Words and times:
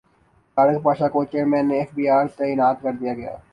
طارق 0.57 0.77
پاشا 0.83 1.07
کو 1.13 1.19
chairman 1.31 1.67
F 1.71 1.89
B 1.95 2.05
R 2.15 2.27
تعینات 2.37 2.77
کردیاگیا 2.83 3.33